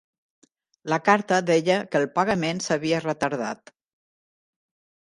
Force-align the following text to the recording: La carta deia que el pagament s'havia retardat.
La 0.93 0.99
carta 1.09 1.39
deia 1.49 1.77
que 1.91 2.01
el 2.01 2.09
pagament 2.17 2.65
s'havia 2.69 3.05
retardat. 3.07 3.75